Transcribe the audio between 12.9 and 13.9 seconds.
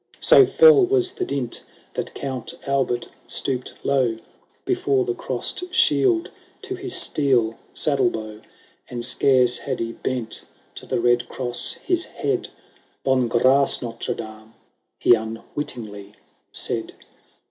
Bonne grace,